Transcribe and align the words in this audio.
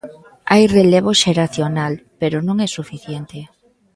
Hai 0.51 0.63
relevo 0.77 1.11
xeracional, 1.23 1.93
pero 2.19 2.37
non 2.47 2.57
é 2.65 2.67
suficiente. 2.77 3.39